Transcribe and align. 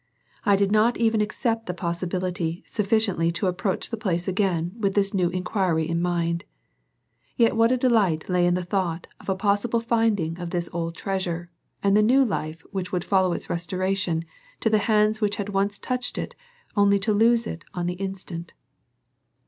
I 0.47 0.55
did 0.55 0.71
not 0.71 0.97
even 0.97 1.21
accept 1.21 1.67
the 1.67 1.75
possibility 1.75 2.63
sufficiently 2.65 3.31
to 3.33 3.45
approach 3.45 3.91
the 3.91 3.97
place 3.97 4.27
again 4.27 4.71
with 4.79 4.95
this 4.95 5.13
new 5.13 5.29
inquiry 5.29 5.87
in 5.87 6.01
mind. 6.01 6.43
Yet 7.37 7.55
what 7.55 7.71
a 7.71 7.77
delight 7.77 8.27
lay 8.27 8.47
in 8.47 8.55
the 8.55 8.63
thought 8.63 9.05
of 9.19 9.29
a 9.29 9.35
possible 9.35 9.79
finding 9.79 10.39
of 10.39 10.49
this 10.49 10.67
old 10.73 10.95
treasure, 10.95 11.49
and 11.83 11.95
the 11.95 12.01
new 12.01 12.25
life 12.25 12.61
which 12.71 12.91
would 12.91 13.03
follow 13.03 13.33
its 13.33 13.47
restoration 13.47 14.25
to 14.61 14.71
the 14.71 14.79
hands 14.89 15.21
which 15.21 15.35
had 15.35 15.49
once 15.49 15.77
touched 15.77 16.17
it 16.17 16.33
only 16.75 16.97
to 16.97 17.13
lose 17.13 17.45
it 17.45 17.63
on 17.75 17.85
the 17.85 17.93
instant. 18.01 18.53